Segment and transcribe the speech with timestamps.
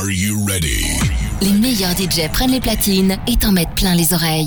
[0.00, 0.96] Are you ready?
[1.40, 4.46] Les meilleurs DJ prennent les platines et t'en mettent plein les oreilles.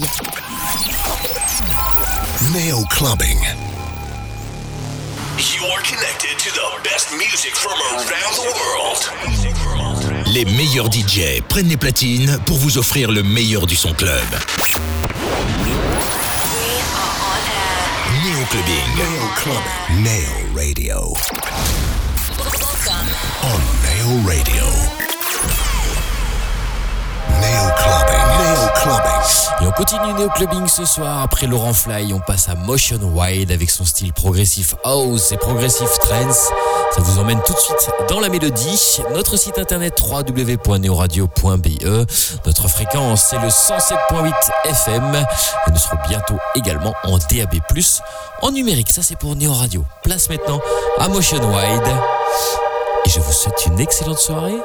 [2.53, 3.37] Nail Clubbing.
[5.37, 9.11] You're connected to the best music from around the world.
[10.27, 14.23] Les meilleurs DJ prennent les platines pour vous offrir le meilleur du son club.
[18.23, 18.87] Neo Clubbing.
[18.95, 20.03] Nail Clubbing.
[20.03, 21.13] Nail Radio.
[23.43, 25.00] On Nail Radio.
[28.83, 31.21] Et on continue Neo Clubbing ce soir.
[31.21, 35.87] Après Laurent Fly, on passe à Motion Wide avec son style progressif house et progressif
[35.99, 36.49] trance.
[36.95, 38.99] Ça vous emmène tout de suite dans la mélodie.
[39.13, 42.07] Notre site internet www.neoradio.be.
[42.45, 44.33] Notre fréquence c'est le 107.8
[44.65, 45.25] FM.
[45.67, 47.59] Et nous serons bientôt également en DAB+,
[48.41, 48.89] en numérique.
[48.89, 49.85] Ça c'est pour Neo Radio.
[50.01, 50.59] Place maintenant
[50.97, 51.87] à Motion Wide.
[53.05, 54.57] Et je vous souhaite une excellente soirée.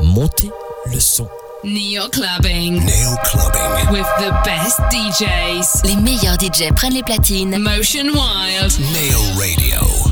[0.00, 0.50] Montez
[0.86, 1.28] le son.
[1.64, 3.92] Neo Clubbing Neo Clubbing.
[3.92, 5.82] with the best DJs.
[5.84, 8.72] Les meilleurs DJ prennent les platines Motion Wild.
[8.92, 10.11] Nail Radio.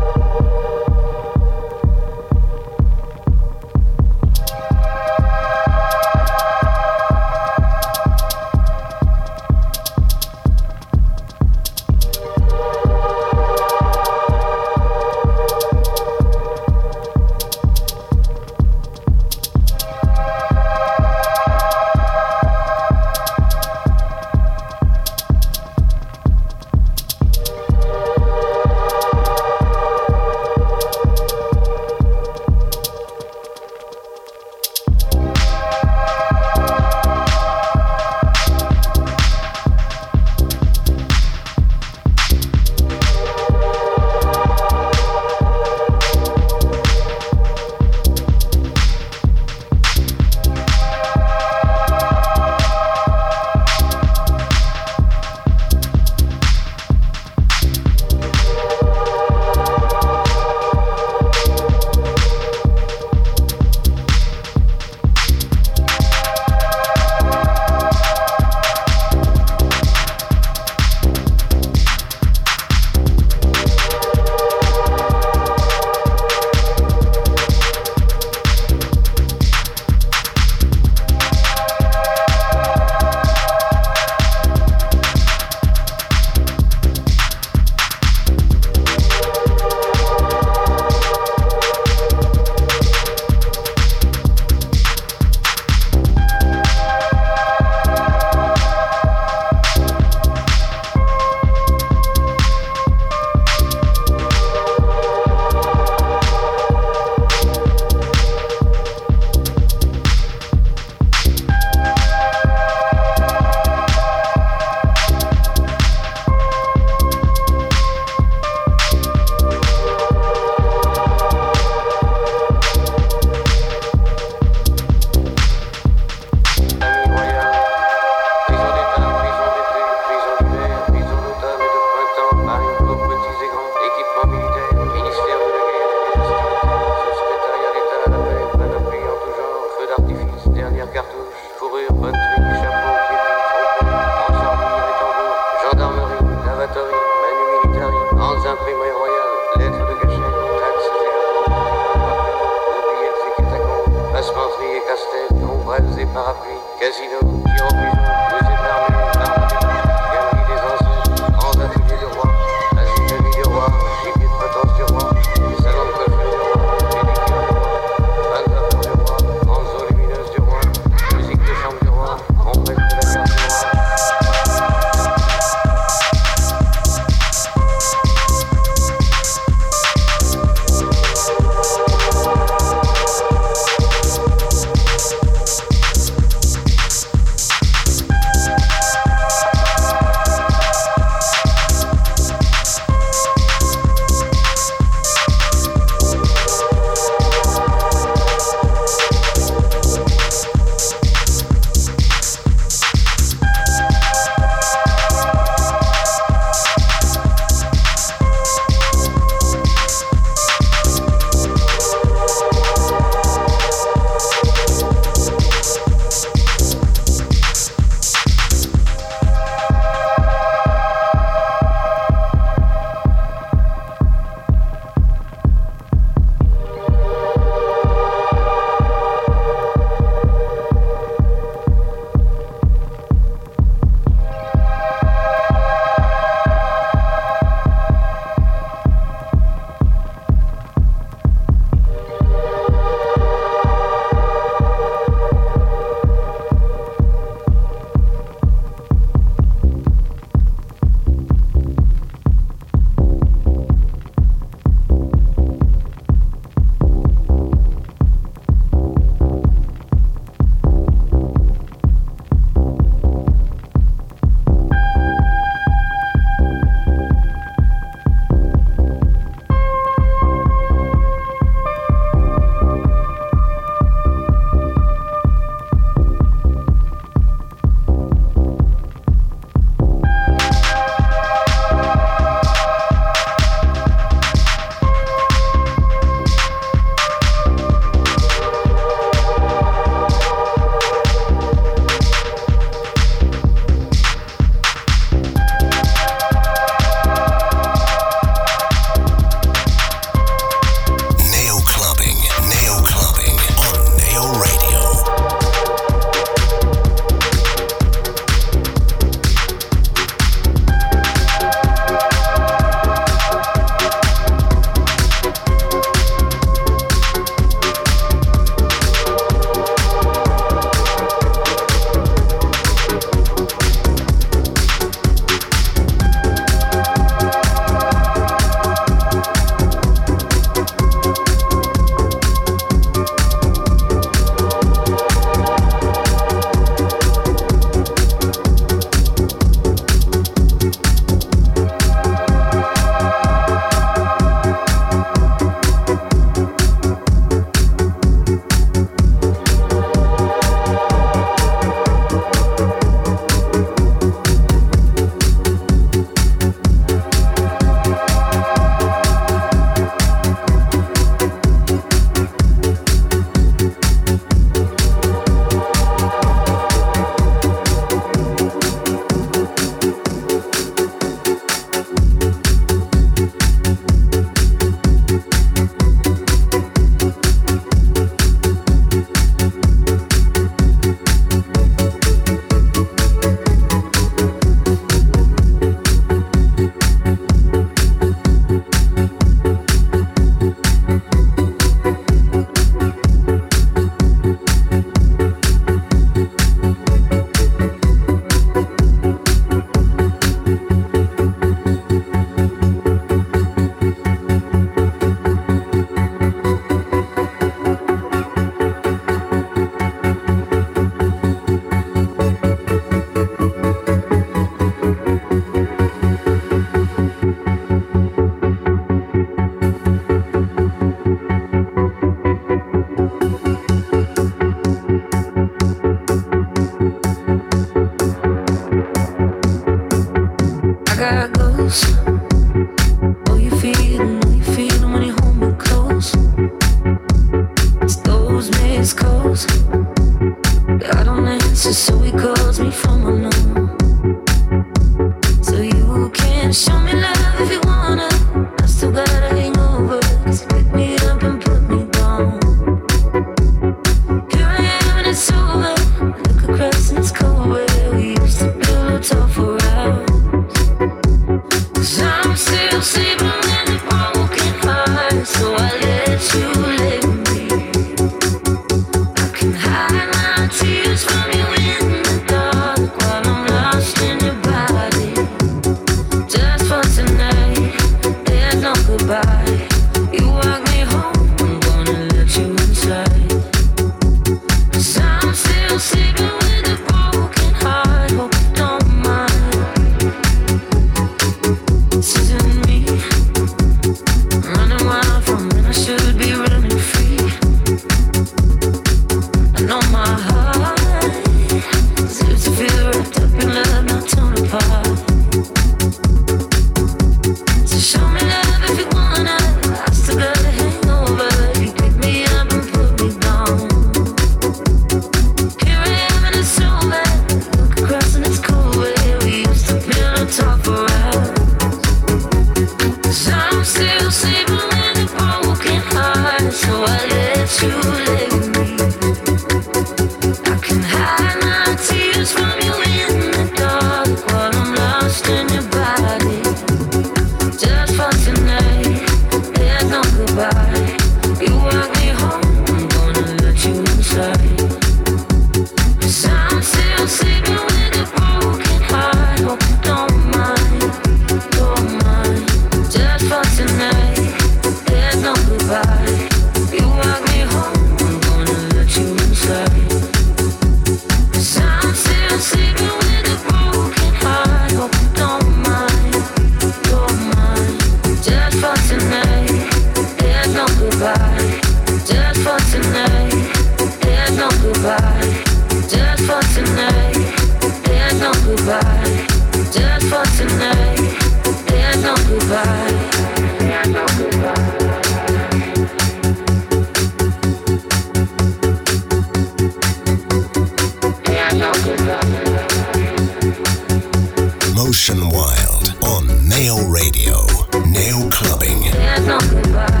[595.01, 597.47] Ocean Wild on Nail Radio.
[597.89, 600.00] Nail Clubbing.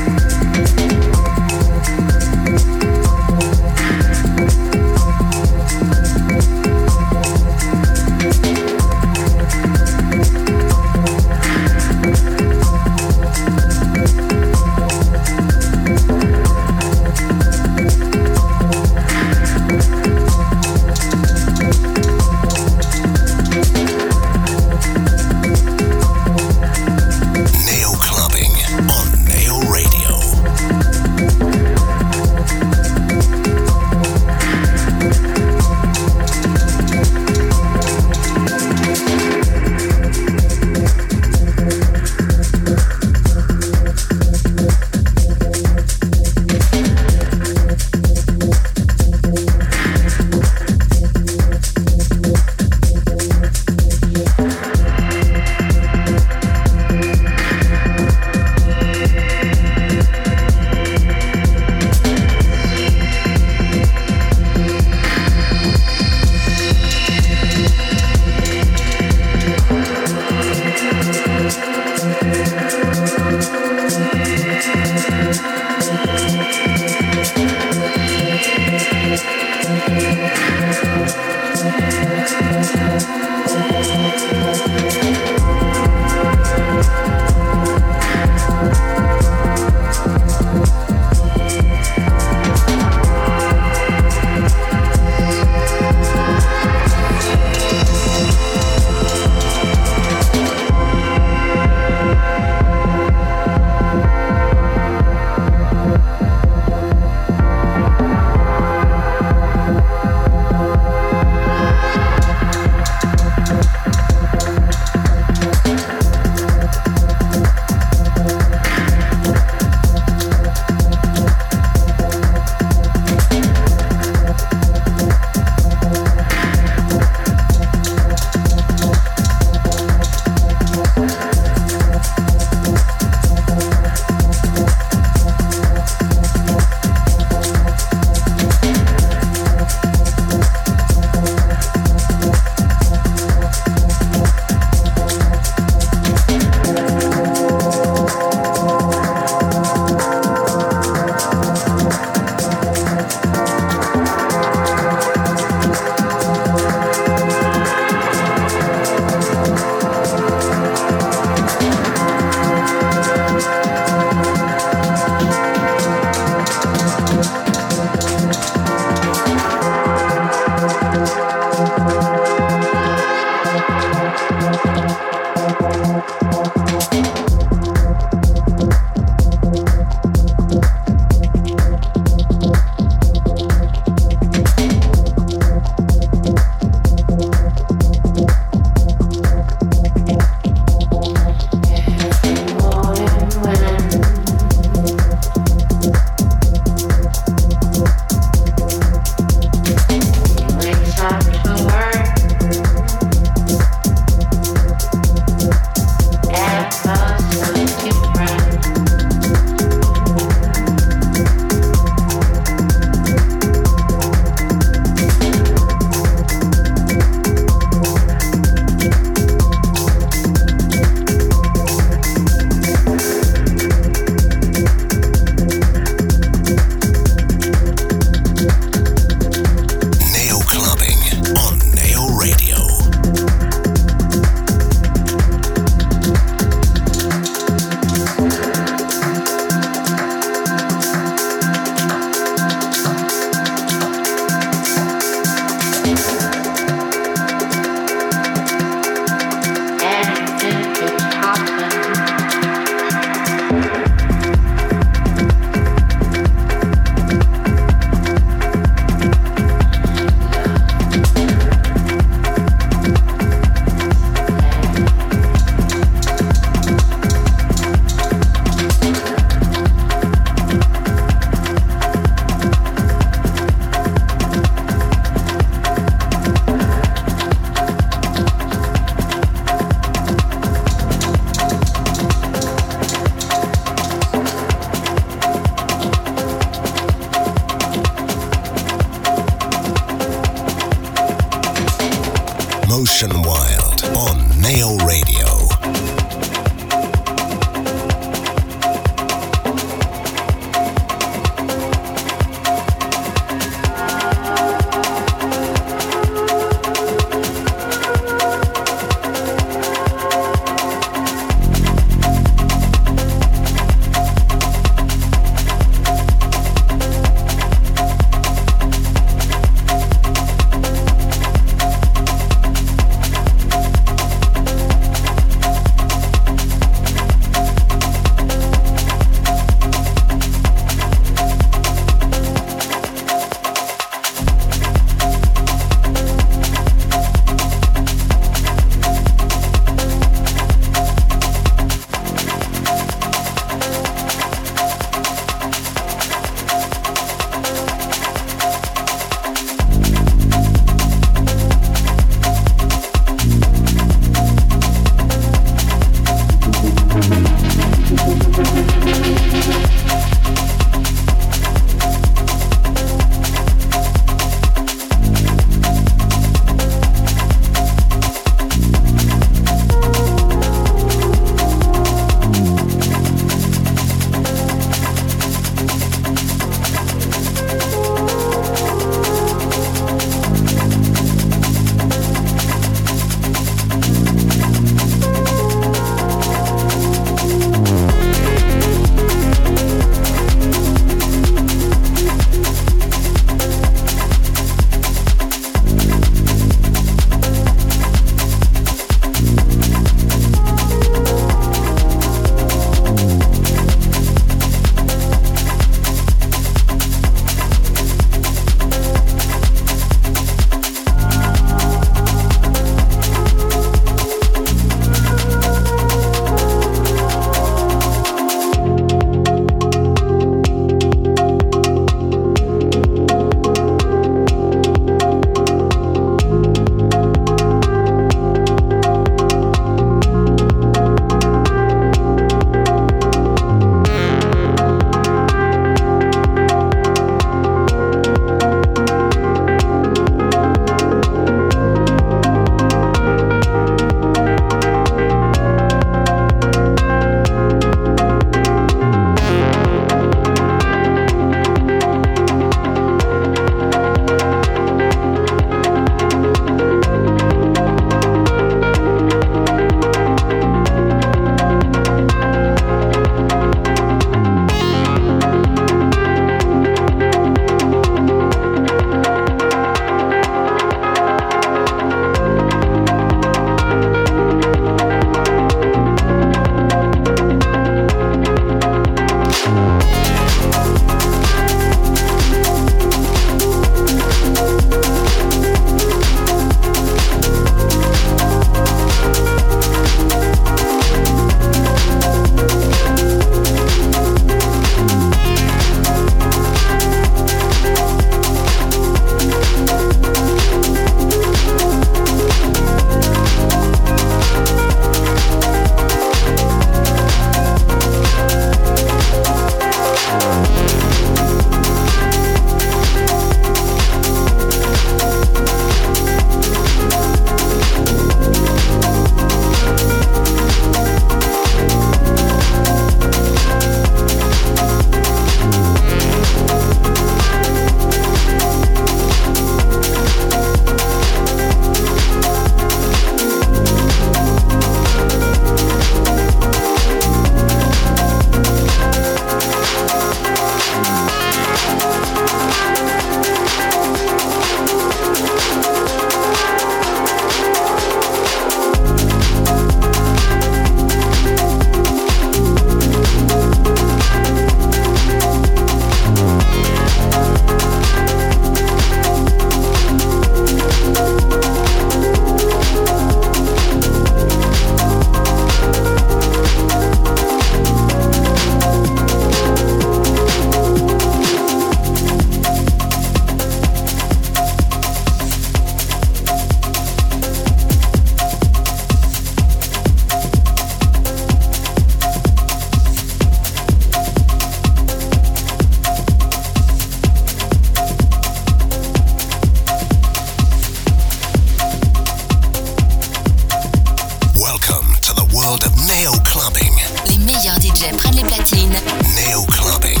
[594.61, 596.75] Welcome to the world of Neo Clubbing.
[597.07, 598.75] Les meilleurs DJ prennent les platines.
[599.15, 600.00] Neo Clubbing.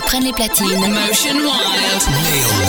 [0.00, 0.78] Prennent les platines.
[0.78, 2.59] Motion Wild.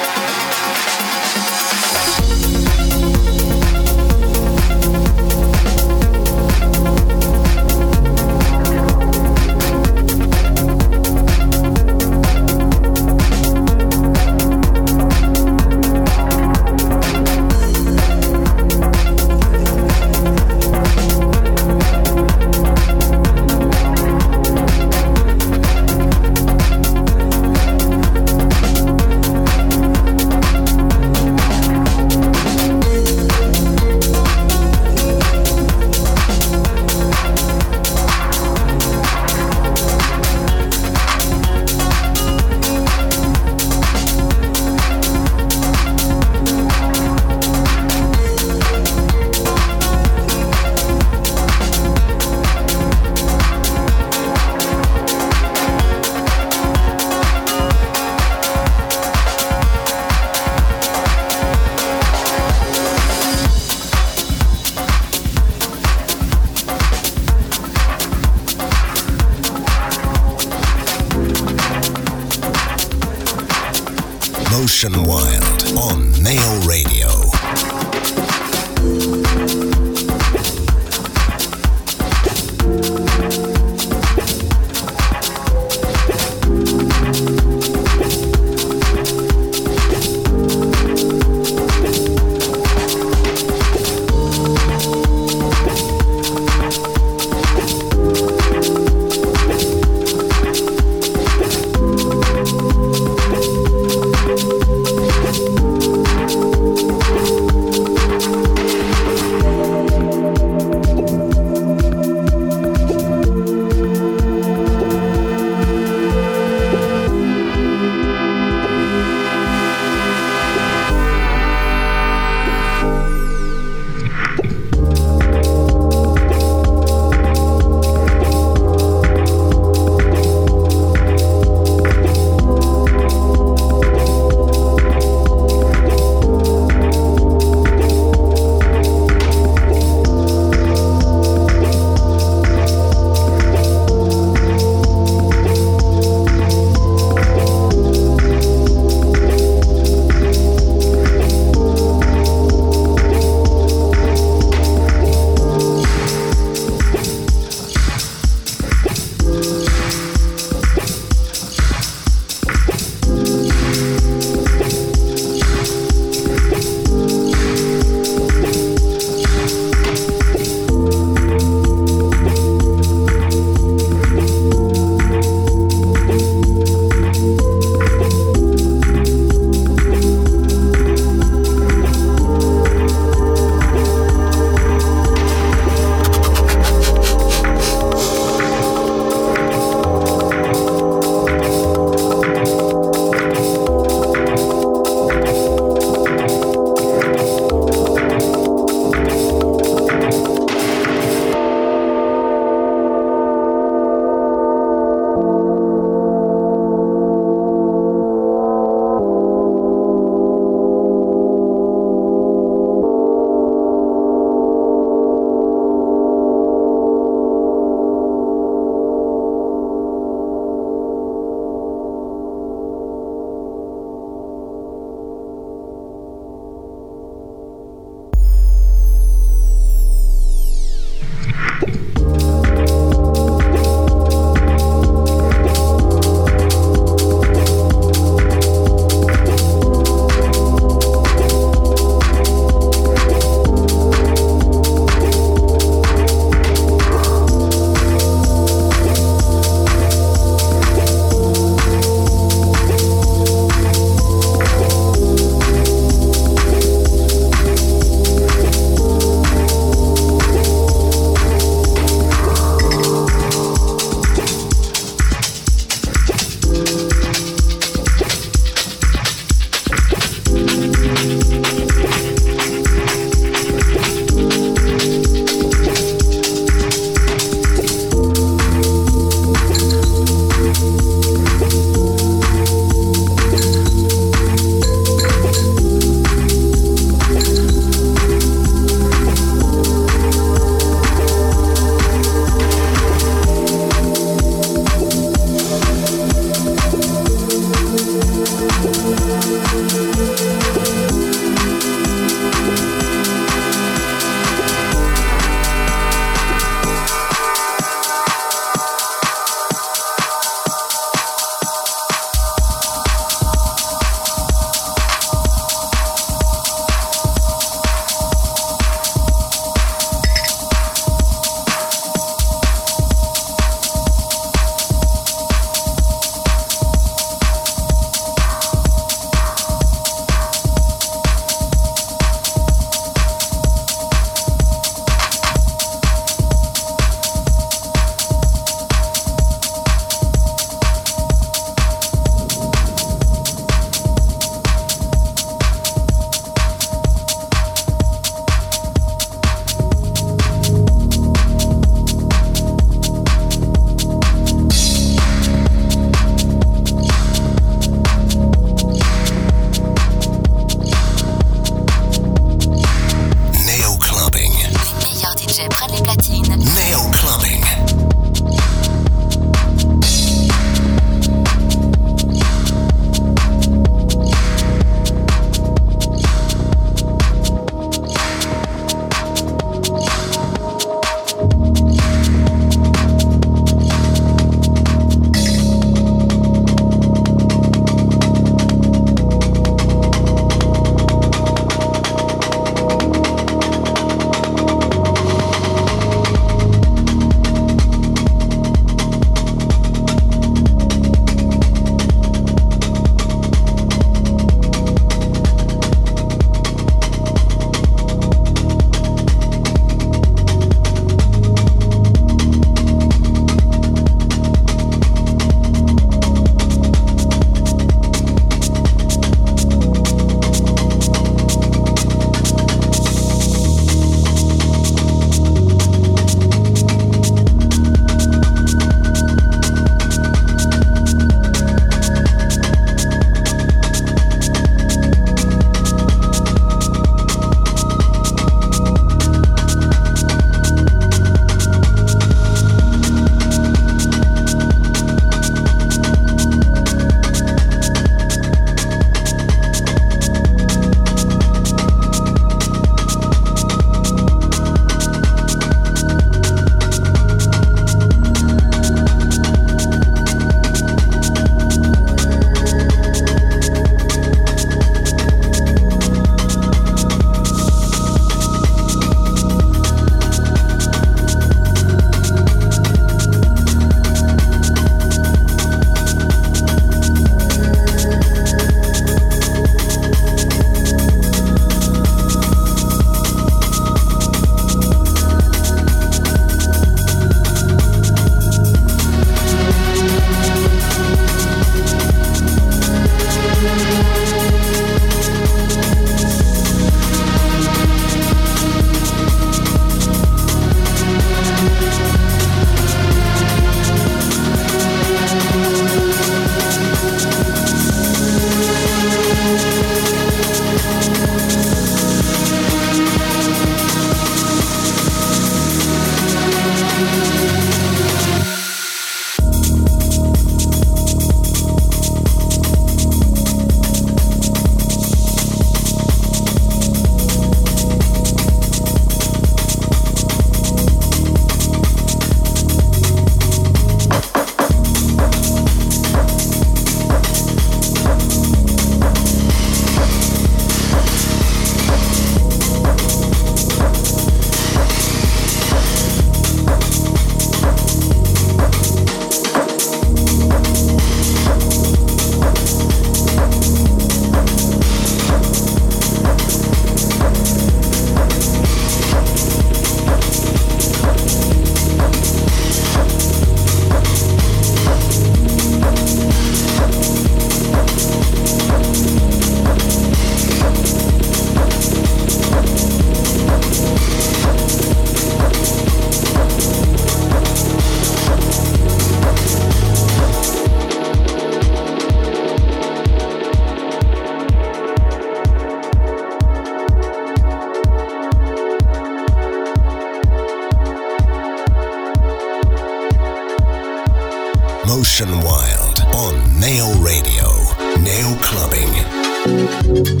[599.27, 600.00] Música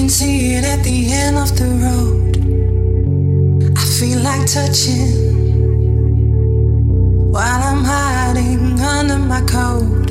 [0.00, 2.32] can see it at the end of the road.
[3.76, 5.12] I feel like touching
[7.30, 10.08] while I'm hiding under my coat.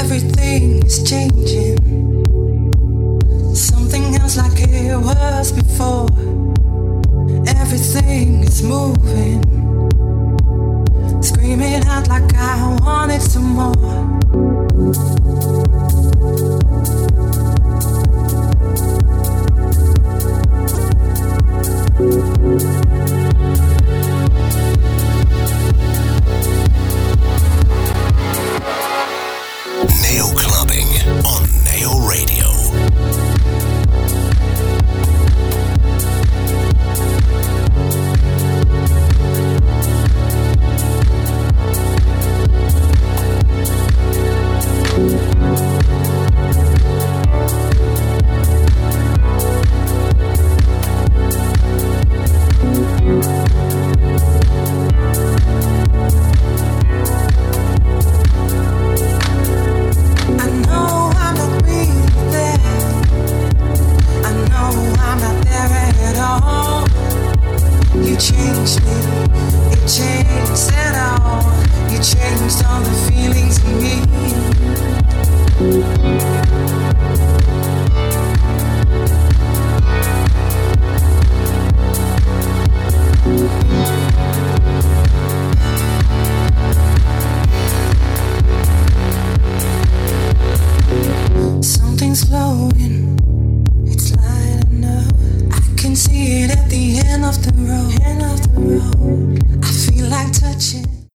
[0.00, 1.78] Everything is changing.
[3.54, 6.08] Something else like it was before.
[7.46, 9.42] Everything is moving.
[11.22, 14.06] Screaming out like I wanted some more.